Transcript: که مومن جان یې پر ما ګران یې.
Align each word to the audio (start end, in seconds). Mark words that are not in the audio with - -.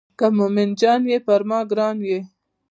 که 0.17 0.25
مومن 0.37 0.69
جان 0.79 1.01
یې 1.11 1.17
پر 1.25 1.41
ما 1.49 1.59
ګران 1.71 1.97
یې. 2.09 2.19